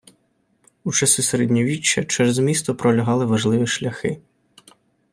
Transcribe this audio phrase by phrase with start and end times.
[0.83, 4.21] У часи середньовіччя через місто пролягали важливі шляхи.